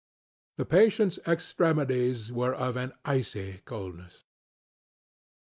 The 0.57 0.65
patientŌĆÖs 0.65 1.27
extremities 1.31 2.31
were 2.31 2.55
of 2.55 2.75
an 2.75 2.91
icy 3.05 3.61
coldness. 3.65 4.23